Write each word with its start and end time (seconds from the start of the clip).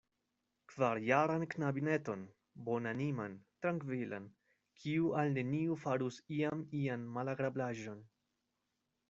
Kvarjaran 0.69 1.43
knabineton, 1.51 2.23
bonaniman, 2.69 3.35
trankvilan, 3.67 4.25
kiu 4.81 5.13
al 5.21 5.37
neniu 5.37 5.79
farus 5.85 6.19
iam 6.41 6.67
ian 6.83 7.07
malagrablaĵon. 7.21 8.03